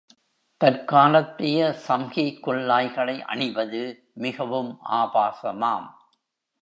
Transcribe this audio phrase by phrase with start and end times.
[0.61, 3.83] தற்காலத்திய சம்கி குல்லாய்களை அணிவது
[4.13, 5.87] மிகவும் ஆபாசமாம்.